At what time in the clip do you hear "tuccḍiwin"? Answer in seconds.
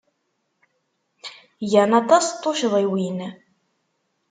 2.41-3.19